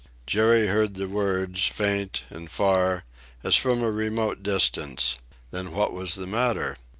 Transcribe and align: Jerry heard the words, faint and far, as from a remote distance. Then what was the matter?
Jerry 0.25 0.65
heard 0.65 0.95
the 0.95 1.07
words, 1.07 1.67
faint 1.67 2.23
and 2.31 2.49
far, 2.49 3.03
as 3.43 3.55
from 3.55 3.83
a 3.83 3.91
remote 3.91 4.41
distance. 4.41 5.15
Then 5.51 5.73
what 5.73 5.93
was 5.93 6.15
the 6.15 6.25
matter? 6.25 6.77